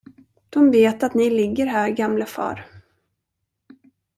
[0.49, 2.65] De vet, att ni ligger här, gamlefar.